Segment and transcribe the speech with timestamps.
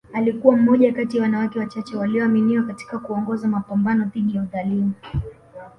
[0.13, 4.93] Alikuwa mmoja kati ya wanawake wachache walioaminiwa katika kuongoza mapambano dhidi ya udhalimu